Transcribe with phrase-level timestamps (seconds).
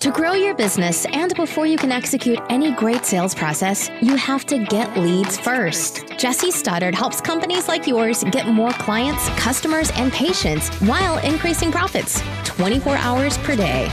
[0.00, 4.46] To grow your business and before you can execute any great sales process, you have
[4.46, 6.06] to get leads first.
[6.16, 12.22] Jesse Stoddard helps companies like yours get more clients, customers, and patients while increasing profits
[12.44, 13.92] 24 hours per day.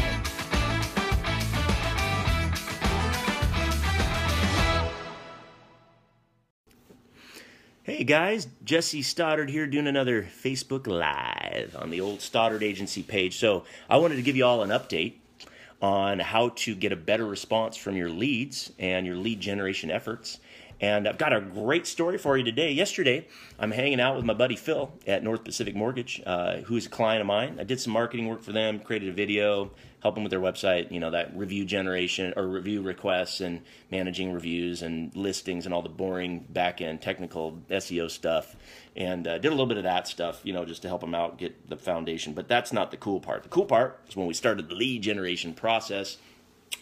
[7.84, 13.38] Hey guys, Jesse Stoddard here doing another Facebook Live on the old Stoddard Agency page.
[13.38, 15.16] So I wanted to give you all an update
[15.82, 20.39] on how to get a better response from your leads and your lead generation efforts.
[20.79, 22.71] And I've got a great story for you today.
[22.71, 23.27] Yesterday,
[23.57, 27.21] I'm hanging out with my buddy Phil at North Pacific Mortgage, uh, who's a client
[27.21, 27.57] of mine.
[27.59, 29.71] I did some marketing work for them, created a video,
[30.03, 34.31] help them with their website, you know, that review generation or review requests and managing
[34.31, 38.55] reviews and listings and all the boring back end technical SEO stuff.
[38.95, 41.16] And uh, did a little bit of that stuff, you know, just to help them
[41.16, 42.33] out, get the foundation.
[42.33, 43.41] But that's not the cool part.
[43.41, 46.17] The cool part is when we started the lead generation process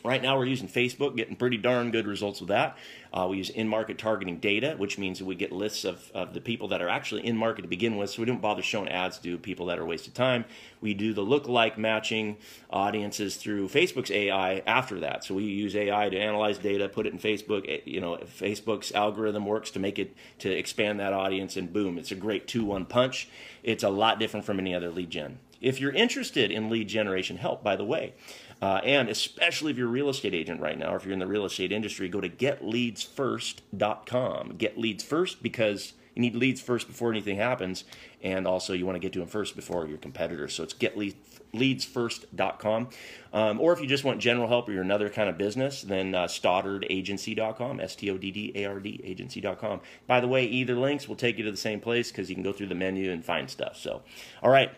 [0.06, 2.78] Right now, we're using Facebook, getting pretty darn good results with that.
[3.12, 6.42] Uh, we use in market targeting data, which means we get lists of, of the
[6.42, 9.18] people that are actually in market to begin with, so we don't bother showing ads
[9.18, 10.46] to people that are wasted time.
[10.80, 12.38] We do the look-alike matching
[12.70, 15.24] audiences through Facebook's AI after that.
[15.24, 17.66] So we use AI to analyze data, put it in Facebook.
[17.68, 21.98] Eh, you know, Facebook's algorithm works to make it to expand that audience, and boom,
[21.98, 23.28] it's a great two-one punch.
[23.64, 25.40] It's a lot different from any other lead gen.
[25.62, 28.14] If you're interested in lead generation help, by the way,
[28.62, 31.20] uh, and especially if you're a real estate agent right now, or if you're in
[31.20, 34.56] the real estate industry, go to getleadsfirst.com.
[34.58, 37.84] Get leads first because you need leads first before anything happens,
[38.24, 40.54] and also you want to get to them first before your competitors.
[40.54, 42.90] So it's getleadsfirst.com.
[43.34, 46.16] Um, or if you just want general help or you're another kind of business, then
[46.16, 49.82] uh, stoddardagency.com, S T O D D A R D agency.com.
[50.08, 52.44] By the way, either links will take you to the same place because you can
[52.44, 53.76] go through the menu and find stuff.
[53.76, 54.04] So,
[54.42, 54.72] all right.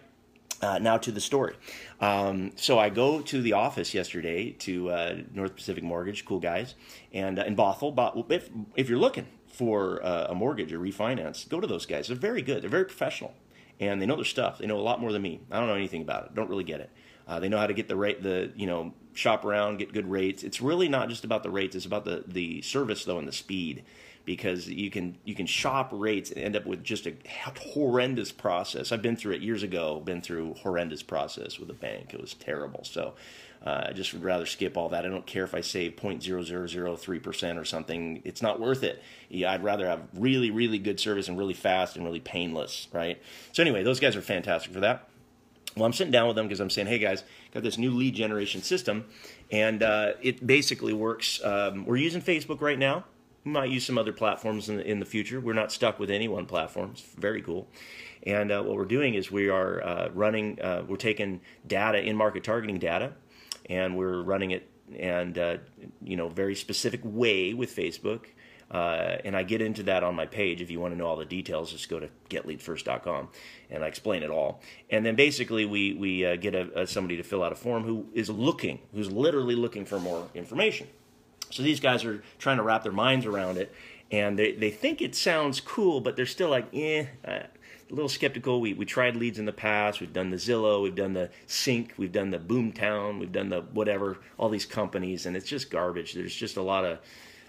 [0.60, 1.56] Uh, now to the story.
[2.02, 6.74] Um, so I go to the office yesterday to uh, North Pacific Mortgage, cool guys,
[7.14, 7.94] and uh, in Bothell.
[7.94, 12.08] But if if you're looking for uh, a mortgage or refinance, go to those guys.
[12.08, 12.64] They're very good.
[12.64, 13.36] They're very professional,
[13.80, 14.58] and they know their stuff.
[14.58, 15.42] They know a lot more than me.
[15.52, 16.36] I don't know anything about it.
[16.36, 16.90] Don't really get it.
[17.28, 20.10] Uh, they know how to get the rate, the you know, shop around, get good
[20.10, 20.44] rates.
[20.44, 21.76] It's really not just about the rates.
[21.76, 23.84] It's about the the service though and the speed
[24.28, 27.14] because you can you can shop rates and end up with just a
[27.74, 28.92] horrendous process.
[28.92, 30.02] I've been through it years ago.
[30.02, 32.14] Been through horrendous process with a bank.
[32.14, 32.84] It was terrible.
[32.84, 33.14] So
[33.66, 35.06] uh, I just would rather skip all that.
[35.06, 38.22] I don't care if I save 0.0003 percent or something.
[38.26, 39.02] It's not worth it.
[39.30, 42.90] Yeah, I'd rather have really really good service and really fast and really painless.
[42.92, 43.22] Right.
[43.54, 45.08] So anyway, those guys are fantastic for that.
[45.78, 47.24] Well, I'm sitting down with them because I'm saying, hey guys,
[47.54, 49.06] got this new lead generation system,
[49.52, 51.42] and uh, it basically works.
[51.46, 53.06] Um, we're using Facebook right now.
[53.48, 55.40] Might use some other platforms in the, in the future.
[55.40, 56.92] We're not stuck with any one platform.
[56.92, 57.70] It's very cool.
[58.24, 62.18] And uh, what we're doing is we are uh, running, uh, we're taking data, in
[62.18, 63.14] market targeting data,
[63.70, 65.58] and we're running it and uh,
[66.02, 68.26] you know very specific way with Facebook.
[68.70, 70.62] Uh, and I get into that on my page.
[70.62, 73.30] If you want to know all the details, just go to getleadfirst.com,
[73.70, 74.62] and I explain it all.
[74.90, 77.84] And then basically, we we uh, get a, a, somebody to fill out a form
[77.84, 80.88] who is looking, who's literally looking for more information.
[81.50, 83.74] So these guys are trying to wrap their minds around it,
[84.12, 87.44] and they, they think it sounds cool, but they're still like, eh, uh,
[87.90, 88.60] a little skeptical.
[88.60, 90.02] We, we tried leads in the past.
[90.02, 93.62] We've done the Zillow, we've done the Sync, we've done the Boomtown, we've done the
[93.62, 96.14] whatever, all these companies, and it's just garbage.
[96.14, 97.00] There's just a lot of,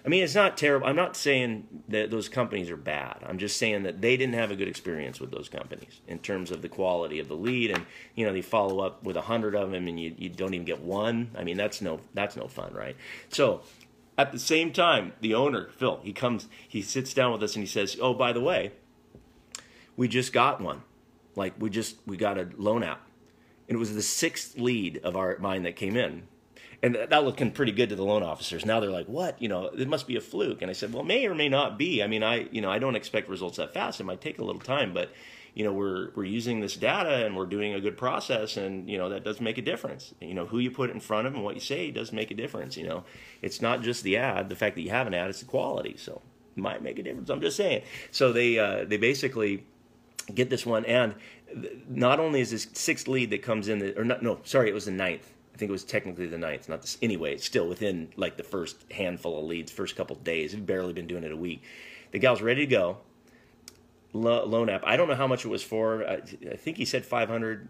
[0.05, 0.87] I mean, it's not terrible.
[0.87, 3.19] I'm not saying that those companies are bad.
[3.27, 6.51] I'm just saying that they didn't have a good experience with those companies in terms
[6.51, 9.55] of the quality of the lead, and you know, they follow up with a hundred
[9.55, 11.31] of them, and you, you don't even get one.
[11.37, 12.97] I mean, that's no that's no fun, right?
[13.29, 13.63] So
[14.19, 17.63] at the same time, the owner, Phil, he comes, he sits down with us and
[17.63, 18.73] he says, "Oh, by the way,
[19.97, 20.83] we just got one.
[21.37, 23.01] Like we just we got a loan out.
[23.69, 26.25] and it was the sixth lead of our mine that came in."
[26.83, 28.65] And that looking pretty good to the loan officers.
[28.67, 29.41] Now they're like, "What?
[29.41, 31.79] You know, it must be a fluke." And I said, "Well, may or may not
[31.79, 32.03] be.
[32.03, 34.01] I mean, I, you know, I don't expect results that fast.
[34.01, 35.11] It might take a little time, but
[35.55, 38.99] you know we're we're using this data and we're doing a good process and you
[38.99, 41.45] know that does make a difference you know who you put in front of and
[41.45, 43.05] what you say does make a difference you know
[43.43, 45.97] it's not just the ad the fact that you have an ad it's the quality
[45.97, 46.21] so
[46.57, 49.65] it might make a difference i'm just saying so they uh, they basically
[50.35, 51.15] get this one and
[51.89, 54.75] not only is this sixth lead that comes in the, or not no sorry it
[54.75, 56.97] was the ninth I think it was technically the ninth, not this.
[57.03, 60.55] Anyway, it's still within like the first handful of leads, first couple days.
[60.55, 61.65] We've barely been doing it a week.
[62.13, 62.99] The gal's ready to go
[64.15, 64.83] loan app.
[64.87, 66.07] I don't know how much it was for.
[66.09, 66.15] I,
[66.51, 67.69] I think he said five hundred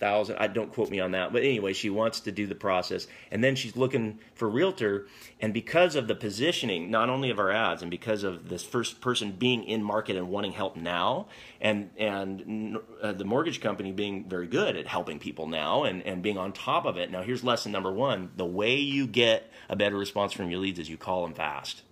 [0.00, 0.36] thousand.
[0.38, 3.42] I don't quote me on that, but anyway, she wants to do the process, and
[3.42, 5.06] then she's looking for realtor.
[5.40, 9.00] And because of the positioning, not only of our ads, and because of this first
[9.00, 11.28] person being in market and wanting help now,
[11.60, 16.20] and and uh, the mortgage company being very good at helping people now and and
[16.22, 17.12] being on top of it.
[17.12, 20.80] Now, here's lesson number one: the way you get a better response from your leads
[20.80, 21.82] is you call them fast.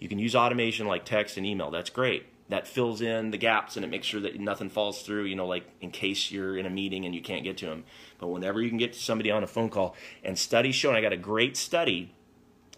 [0.00, 1.70] You can use automation like text and email.
[1.70, 5.24] That's great that fills in the gaps and it makes sure that nothing falls through,
[5.24, 7.84] you know, like in case you're in a meeting and you can't get to them.
[8.18, 10.96] But whenever you can get to somebody on a phone call, and studies show, and
[10.96, 12.12] I got a great study.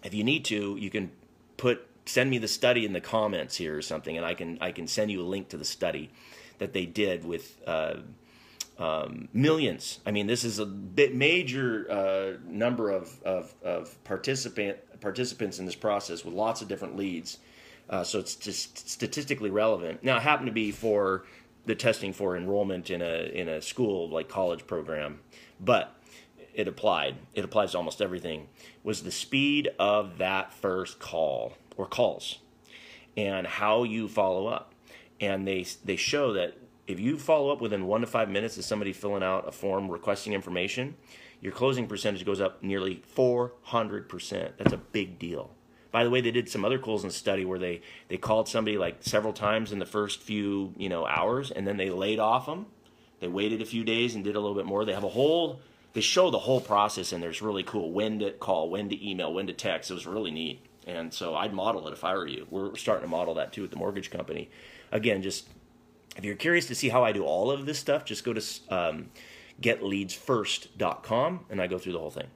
[0.03, 1.11] If you need to, you can
[1.57, 4.71] put send me the study in the comments here or something, and I can I
[4.71, 6.09] can send you a link to the study
[6.57, 7.61] that they did with.
[7.65, 7.95] Uh,
[8.79, 9.99] um, millions.
[10.05, 15.65] I mean, this is a bit major uh, number of, of, of participant participants in
[15.65, 17.39] this process with lots of different leads
[17.89, 20.03] uh, so it's just statistically relevant.
[20.03, 21.25] Now, it happened to be for
[21.65, 25.19] the testing for enrollment in a in a school like college program,
[25.59, 25.95] but
[26.53, 27.15] it applied.
[27.33, 28.47] It applies to almost everything.
[28.83, 32.39] Was the speed of that first call or calls,
[33.17, 34.73] and how you follow up,
[35.19, 36.57] and they they show that
[36.87, 39.91] if you follow up within one to five minutes of somebody filling out a form
[39.91, 40.95] requesting information,
[41.39, 44.51] your closing percentage goes up nearly 400%.
[44.57, 45.51] That's a big deal.
[45.91, 48.77] By the way, they did some other calls in study where they they called somebody
[48.77, 52.45] like several times in the first few you know hours, and then they laid off
[52.45, 52.67] them.
[53.19, 54.85] They waited a few days and did a little bit more.
[54.85, 55.61] They have a whole
[55.93, 59.33] they show the whole process, and there's really cool when to call, when to email,
[59.33, 59.89] when to text.
[59.89, 62.45] It was really neat, and so I'd model it if I were you.
[62.49, 64.51] We're starting to model that too at the mortgage company.
[64.91, 65.47] Again, just
[66.15, 68.43] if you're curious to see how I do all of this stuff, just go to
[68.69, 69.09] um,
[69.59, 72.27] getleadsfirst.com, and I go through the whole thing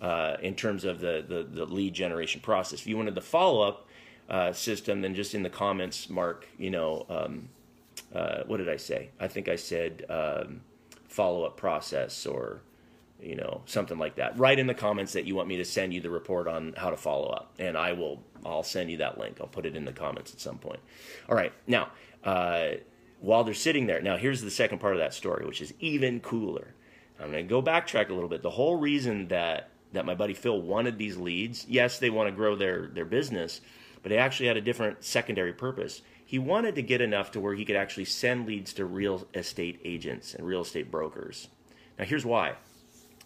[0.00, 2.80] uh, in terms of the, the, the, lead generation process.
[2.80, 3.88] If you wanted the follow up
[4.28, 7.48] uh, system, then just in the comments, mark, you know, um,
[8.14, 9.10] uh, what did I say?
[9.20, 10.62] I think I said um,
[11.08, 12.62] follow up process or,
[13.20, 14.38] you know, something like that.
[14.38, 16.90] Write in the comments that you want me to send you the report on how
[16.90, 18.22] to follow up, and I will.
[18.44, 19.36] I'll send you that link.
[19.38, 20.80] I'll put it in the comments at some point.
[21.28, 21.90] All right, now.
[22.24, 22.72] Uh,
[23.20, 26.20] while they're sitting there, now here's the second part of that story, which is even
[26.20, 26.74] cooler.
[27.20, 28.42] I'm going to go backtrack a little bit.
[28.42, 31.66] The whole reason that that my buddy Phil wanted these leads.
[31.68, 33.60] Yes, they want to grow their, their business,
[34.02, 36.02] but they actually had a different secondary purpose.
[36.24, 39.80] He wanted to get enough to where he could actually send leads to real estate
[39.84, 41.48] agents and real estate brokers.
[41.98, 42.54] Now, here's why.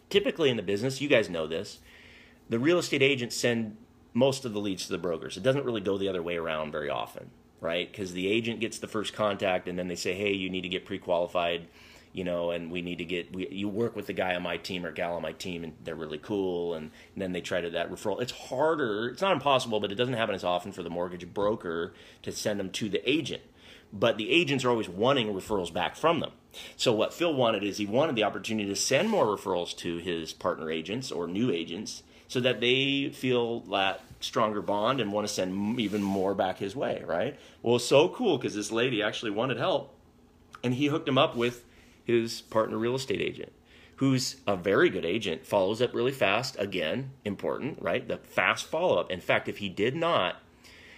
[0.09, 1.81] Typically in the business, you guys know this,
[2.49, 3.77] the real estate agents send
[4.15, 5.37] most of the leads to the brokers.
[5.37, 7.91] It doesn't really go the other way around very often, right?
[7.91, 10.69] Because the agent gets the first contact and then they say, hey, you need to
[10.69, 11.67] get pre qualified
[12.15, 14.57] you know, and we need to get we, you work with the guy on my
[14.57, 17.61] team or gal on my team, and they're really cool, and, and then they try
[17.61, 18.23] to that referral.
[18.23, 19.09] It's harder.
[19.09, 22.61] It's not impossible, but it doesn't happen as often for the mortgage broker to send
[22.61, 23.43] them to the agent.
[23.93, 26.31] But the agents are always wanting referrals back from them.
[26.77, 30.33] So what Phil wanted is he wanted the opportunity to send more referrals to his
[30.33, 35.33] partner agents or new agents so that they feel that stronger bond and want to
[35.33, 37.39] send even more back his way, right?
[37.63, 39.93] Well, so cool because this lady actually wanted help
[40.63, 41.65] and he hooked him up with
[42.05, 43.53] his partner real estate agent,
[43.97, 46.57] who's a very good agent, follows up really fast.
[46.59, 48.07] Again, important, right?
[48.07, 49.11] The fast follow up.
[49.11, 50.37] In fact, if he did not,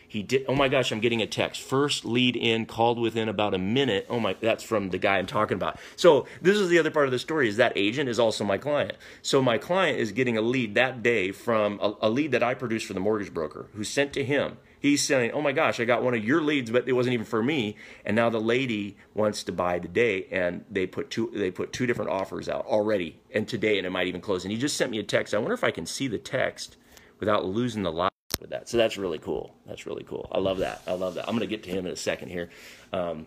[0.08, 0.44] he did.
[0.48, 1.60] Oh my gosh, I'm getting a text.
[1.60, 4.06] First lead in called within about a minute.
[4.08, 5.78] Oh my, that's from the guy I'm talking about.
[5.96, 7.48] So this is the other part of the story.
[7.48, 8.94] Is that agent is also my client.
[9.22, 12.54] So my client is getting a lead that day from a, a lead that I
[12.54, 15.84] produced for the mortgage broker, who sent to him He's saying, "Oh my gosh, I
[15.84, 18.96] got one of your leads, but it wasn't even for me." And now the lady
[19.14, 23.18] wants to buy today, and they put two they put two different offers out already,
[23.34, 24.44] and today, and it might even close.
[24.44, 25.34] And he just sent me a text.
[25.34, 26.76] I wonder if I can see the text
[27.18, 28.68] without losing the live with that.
[28.68, 29.54] So that's really cool.
[29.66, 30.28] That's really cool.
[30.30, 30.82] I love that.
[30.86, 31.28] I love that.
[31.28, 32.50] I'm going to get to him in a second here.
[32.92, 33.26] Um,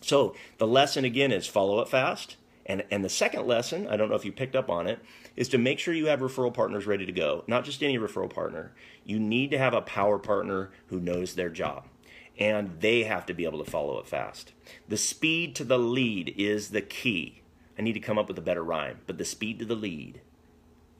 [0.00, 2.36] so the lesson again is follow up fast.
[2.68, 5.00] And, and the second lesson, I don't know if you picked up on it,
[5.36, 7.42] is to make sure you have referral partners ready to go.
[7.46, 8.72] Not just any referral partner.
[9.04, 11.86] You need to have a power partner who knows their job.
[12.38, 14.52] And they have to be able to follow it fast.
[14.86, 17.42] The speed to the lead is the key.
[17.78, 20.20] I need to come up with a better rhyme, but the speed to the lead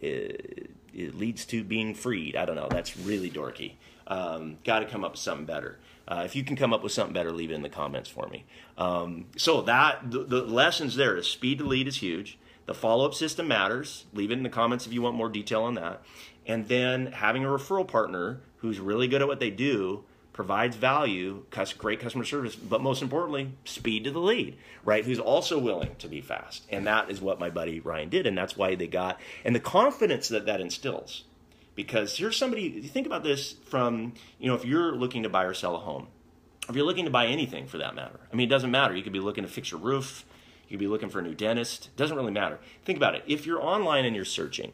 [0.00, 2.36] it, it leads to being freed.
[2.36, 2.68] I don't know.
[2.70, 3.74] That's really dorky.
[4.08, 5.78] Um, Got to come up with something better.
[6.08, 8.26] Uh, if you can come up with something better, leave it in the comments for
[8.28, 8.46] me.
[8.78, 12.38] Um, so that the, the, lessons there is speed to lead is huge.
[12.64, 14.06] The follow-up system matters.
[14.14, 16.02] Leave it in the comments if you want more detail on that.
[16.46, 21.44] And then having a referral partner who's really good at what they do provides value,
[21.78, 25.04] great customer service, but most importantly, speed to the lead, right?
[25.04, 26.64] Who's also willing to be fast.
[26.70, 28.24] And that is what my buddy Ryan did.
[28.24, 31.24] And that's why they got, and the confidence that that instills
[31.78, 35.54] because here's somebody think about this from you know if you're looking to buy or
[35.54, 36.08] sell a home
[36.68, 38.94] if you're looking to buy anything for that matter, I mean, it doesn't matter.
[38.94, 40.24] You could be looking to fix your roof,
[40.68, 41.86] you could be looking for a new dentist.
[41.86, 42.58] It doesn't really matter.
[42.84, 43.24] Think about it.
[43.26, 44.72] If you're online and you're searching,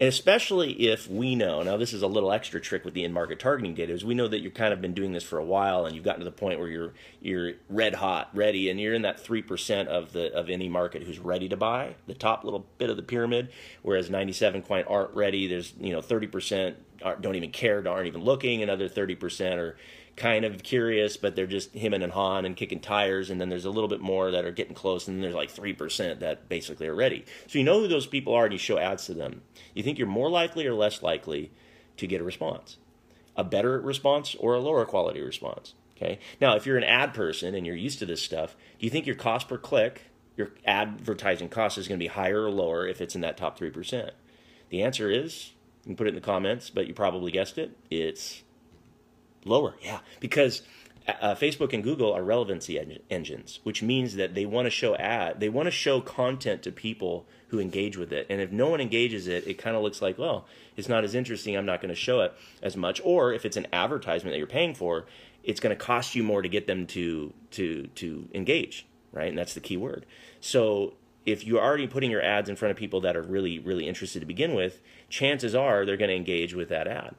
[0.00, 3.38] and especially if we know, now this is a little extra trick with the in-market
[3.38, 5.86] targeting data, is we know that you've kind of been doing this for a while
[5.86, 9.02] and you've gotten to the point where you're you're red hot, ready, and you're in
[9.02, 12.66] that three percent of the of any market who's ready to buy, the top little
[12.78, 13.50] bit of the pyramid,
[13.82, 15.46] whereas 97 quite aren't ready.
[15.46, 16.76] There's you know 30 percent
[17.20, 19.76] don't even care, aren't even looking, another 30 percent are
[20.16, 23.30] kind of curious, but they're just him and hawing and kicking tires.
[23.30, 25.52] And then there's a little bit more that are getting close, and then there's like
[25.52, 27.24] 3% that basically are ready.
[27.46, 29.42] So you know who those people are and you show ads to them.
[29.74, 31.50] You think you're more likely or less likely
[31.96, 32.76] to get a response?
[33.36, 35.74] A better response or a lower quality response?
[35.96, 36.18] Okay.
[36.40, 39.06] Now, if you're an ad person and you're used to this stuff, do you think
[39.06, 40.02] your cost per click,
[40.36, 43.58] your advertising cost is going to be higher or lower if it's in that top
[43.58, 44.10] 3%?
[44.70, 45.52] The answer is,
[45.84, 47.76] you can put it in the comments, but you probably guessed it.
[47.90, 48.43] It's
[49.44, 50.62] Lower, yeah, because
[51.06, 54.96] uh, Facebook and Google are relevancy en- engines, which means that they want to show
[54.96, 58.26] ad, they want to show content to people who engage with it.
[58.30, 60.46] And if no one engages it, it kind of looks like, well,
[60.76, 61.56] it's not as interesting.
[61.56, 62.32] I'm not going to show it
[62.62, 63.00] as much.
[63.04, 65.04] Or if it's an advertisement that you're paying for,
[65.42, 69.28] it's going to cost you more to get them to to to engage, right?
[69.28, 70.06] And that's the key word.
[70.40, 70.94] So
[71.26, 74.20] if you're already putting your ads in front of people that are really really interested
[74.20, 77.14] to begin with, chances are they're going to engage with that ad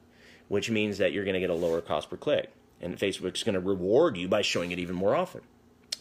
[0.48, 2.52] which means that you're going to get a lower cost per click.
[2.80, 5.40] And Facebook's going to reward you by showing it even more often.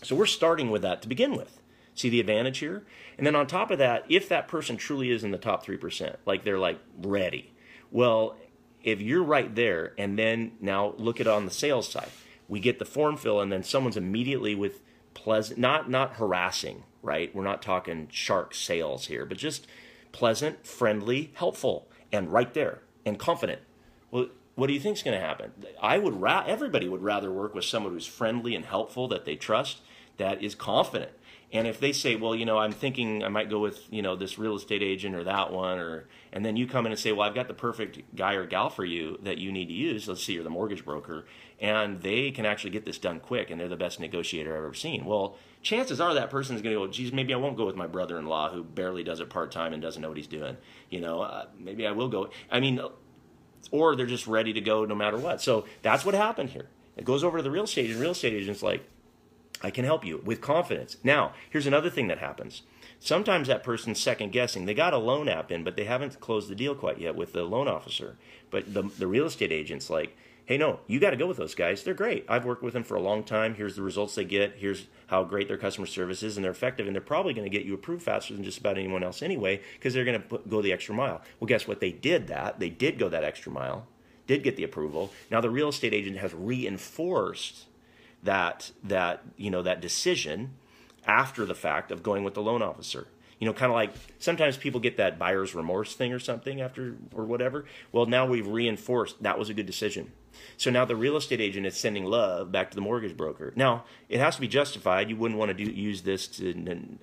[0.03, 1.59] So we're starting with that to begin with.
[1.93, 2.83] See the advantage here?
[3.17, 6.17] And then on top of that, if that person truly is in the top 3%,
[6.25, 7.53] like they're like ready,
[7.91, 8.35] well,
[8.83, 12.09] if you're right there and then now look at it on the sales side,
[12.47, 14.81] we get the form fill and then someone's immediately with
[15.13, 17.33] pleasant, not, not harassing, right?
[17.33, 19.65] We're not talking shark sales here, but just
[20.11, 23.61] pleasant, friendly, helpful, and right there and confident
[24.15, 25.51] well, what do you think is going to happen?
[25.81, 29.35] I would ra- everybody would rather work with someone who's friendly and helpful that they
[29.35, 29.81] trust,
[30.15, 31.11] that is confident.
[31.51, 34.15] And if they say, well, you know, I'm thinking I might go with, you know,
[34.15, 37.11] this real estate agent or that one, or and then you come in and say,
[37.11, 40.07] well, I've got the perfect guy or gal for you that you need to use.
[40.07, 41.25] Let's see, you're the mortgage broker,
[41.59, 44.73] and they can actually get this done quick, and they're the best negotiator I've ever
[44.73, 45.05] seen.
[45.05, 47.75] Well, chances are that person is going to go, geez, maybe I won't go with
[47.75, 50.57] my brother-in-law who barely does it part time and doesn't know what he's doing.
[50.89, 52.29] You know, uh, maybe I will go.
[52.49, 52.81] I mean,
[53.71, 55.41] or they're just ready to go no matter what.
[55.41, 56.67] So that's what happened here.
[56.97, 57.99] It goes over to the real estate agent.
[57.99, 58.87] Real estate agent's like,
[59.61, 60.97] I can help you with confidence.
[61.03, 62.61] Now, here's another thing that happens.
[62.99, 64.65] Sometimes that person's second guessing.
[64.65, 67.33] They got a loan app in, but they haven't closed the deal quite yet with
[67.33, 68.17] the loan officer.
[68.49, 71.55] But the, the real estate agent's like, hey, no, you got to go with those
[71.55, 71.83] guys.
[71.83, 72.25] They're great.
[72.29, 73.55] I've worked with them for a long time.
[73.55, 74.55] Here's the results they get.
[74.57, 76.87] Here's how great their customer service is, and they're effective.
[76.87, 79.61] And they're probably going to get you approved faster than just about anyone else anyway,
[79.73, 81.21] because they're going to go the extra mile.
[81.39, 81.79] Well, guess what?
[81.79, 82.59] They did that.
[82.59, 83.87] They did go that extra mile,
[84.27, 85.11] did get the approval.
[85.31, 87.65] Now the real estate agent has reinforced
[88.23, 90.55] that that you know that decision
[91.05, 93.07] after the fact of going with the loan officer
[93.39, 96.95] you know, kind of like sometimes people get that buyer's remorse thing or something after
[97.13, 97.65] or whatever.
[97.91, 100.11] Well, now we've reinforced that was a good decision.
[100.57, 103.53] So now the real estate agent is sending love back to the mortgage broker.
[103.55, 105.09] Now it has to be justified.
[105.09, 106.51] You wouldn't want to do, use this to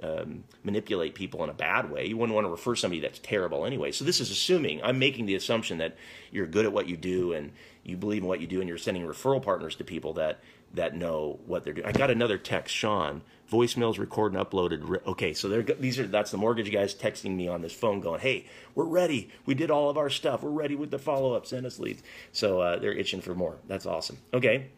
[0.02, 2.06] um, manipulate people in a bad way.
[2.06, 3.92] You wouldn't want to refer somebody that's terrible anyway.
[3.92, 5.96] So this is assuming I'm making the assumption that
[6.30, 7.52] you're good at what you do and
[7.84, 10.40] you believe in what you do, and you're sending referral partners to people that
[10.74, 11.86] that know what they're doing.
[11.86, 13.22] I got another text, Sean.
[13.50, 15.06] Voicemails recorded and uploaded.
[15.06, 18.20] Okay, so they're these are that's the mortgage guys texting me on this phone, going,
[18.20, 19.30] "Hey, we're ready.
[19.44, 20.42] We did all of our stuff.
[20.42, 21.46] We're ready with the follow up.
[21.46, 22.02] Send us leads."
[22.32, 23.58] So uh, they're itching for more.
[23.68, 24.18] That's awesome.
[24.32, 24.68] Okay,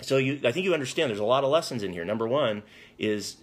[0.00, 1.10] so you I think you understand.
[1.10, 2.06] There's a lot of lessons in here.
[2.06, 2.62] Number one
[2.98, 3.36] is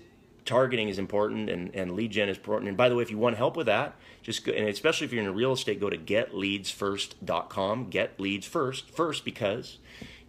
[0.49, 2.69] targeting is important and, and lead gen is important.
[2.69, 5.13] And by the way, if you want help with that, just go, and especially if
[5.13, 7.89] you're in real estate, go to getleadsfirst.com.
[7.89, 9.77] Get leads first, first because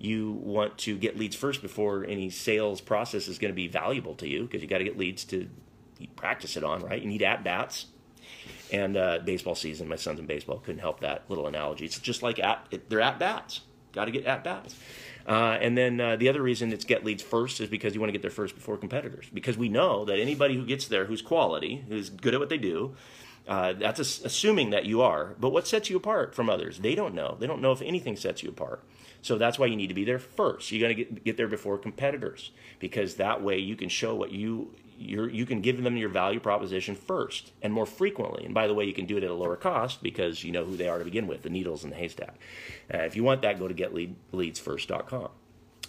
[0.01, 4.15] you want to get leads first before any sales process is going to be valuable
[4.15, 5.47] to you because you got to get leads to
[6.17, 7.03] practice it on, right?
[7.03, 7.87] You need at bats.
[8.73, 11.85] And uh, baseball season, my son's in baseball, couldn't help that little analogy.
[11.85, 13.61] It's just like at, they're at bats.
[13.93, 14.75] Got to get at bats.
[15.27, 18.09] Uh, and then uh, the other reason it's get leads first is because you want
[18.09, 19.27] to get there first before competitors.
[19.35, 22.59] Because we know that anybody who gets there who's quality, who's good at what they
[22.59, 22.95] do,
[23.47, 25.35] uh, that's a, assuming that you are.
[25.39, 26.79] But what sets you apart from others?
[26.79, 27.37] They don't know.
[27.39, 28.83] They don't know if anything sets you apart.
[29.23, 30.71] So that's why you need to be there first.
[30.71, 34.33] You got to get get there before competitors because that way you can show what
[34.33, 38.45] you you you can give them your value proposition first and more frequently.
[38.45, 40.65] And by the way, you can do it at a lower cost because you know
[40.65, 42.37] who they are to begin with, the needles in the haystack.
[42.93, 45.31] Uh, if you want that, go to getleadsfirst.com.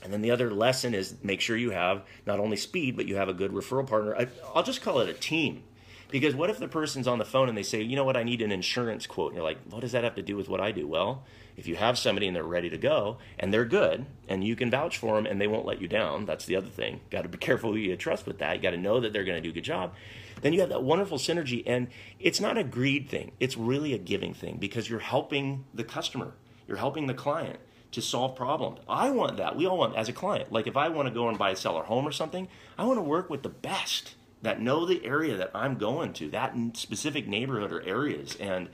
[0.03, 3.17] And then the other lesson is make sure you have not only speed, but you
[3.17, 4.15] have a good referral partner.
[4.15, 5.63] I, I'll just call it a team
[6.11, 8.23] Because what if the person's on the phone and they say, you know what, I
[8.23, 9.31] need an insurance quote?
[9.31, 10.85] And you're like, what does that have to do with what I do?
[10.85, 11.23] Well,
[11.55, 14.69] if you have somebody and they're ready to go and they're good and you can
[14.69, 16.99] vouch for them and they won't let you down, that's the other thing.
[17.09, 18.57] Got to be careful who you trust with that.
[18.57, 19.93] You got to know that they're going to do a good job.
[20.41, 21.63] Then you have that wonderful synergy.
[21.65, 21.87] And
[22.19, 26.33] it's not a greed thing, it's really a giving thing because you're helping the customer,
[26.67, 27.59] you're helping the client
[27.91, 28.79] to solve problems.
[28.87, 29.55] I want that.
[29.55, 30.51] We all want as a client.
[30.51, 32.97] Like if I want to go and buy a seller home or something, I want
[32.97, 37.27] to work with the best that know the area that I'm going to, that specific
[37.27, 38.69] neighborhood or areas and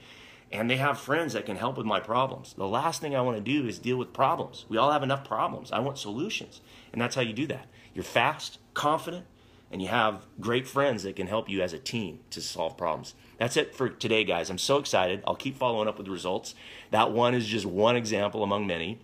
[0.50, 2.54] and they have friends that can help with my problems.
[2.54, 4.64] The last thing I want to do is deal with problems.
[4.68, 5.70] We all have enough problems.
[5.72, 6.62] I want solutions.
[6.92, 7.66] And that's how you do that.
[7.94, 9.26] You're fast, confident,
[9.70, 13.14] and you have great friends that can help you as a team to solve problems.
[13.38, 14.48] That's it for today, guys.
[14.48, 15.22] I'm so excited.
[15.26, 16.54] I'll keep following up with results.
[16.90, 19.00] That one is just one example among many.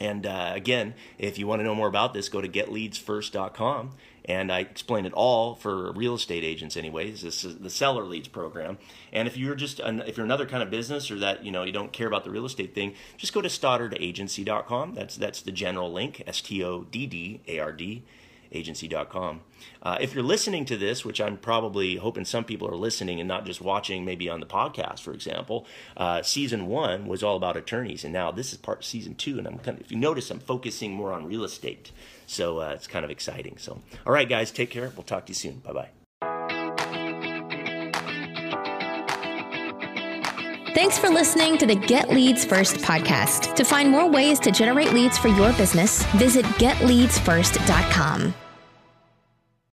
[0.00, 3.92] And uh, again, if you want to know more about this, go to getleadsfirst.com.
[4.24, 7.22] And I explain it all for real estate agents, anyways.
[7.22, 8.78] This is the seller leads program.
[9.12, 11.64] And if you're just an, if you're another kind of business or that you know
[11.64, 14.94] you don't care about the real estate thing, just go to stoddardagency.com.
[14.94, 16.22] That's that's the general link.
[16.24, 18.04] S T O D D A R D
[18.52, 19.40] agency.com.
[19.82, 23.28] Uh, if you're listening to this, which I'm probably hoping some people are listening and
[23.28, 25.66] not just watching, maybe on the podcast, for example,
[25.96, 29.38] uh, season one was all about attorneys, and now this is part season two.
[29.38, 31.92] And I'm kind of, if you notice, I'm focusing more on real estate,
[32.26, 33.56] so uh, it's kind of exciting.
[33.58, 34.92] So, all right, guys, take care.
[34.94, 35.58] We'll talk to you soon.
[35.58, 36.01] Bye bye.
[40.74, 43.54] Thanks for listening to the Get Leads First podcast.
[43.56, 48.34] To find more ways to generate leads for your business, visit getleadsfirst.com.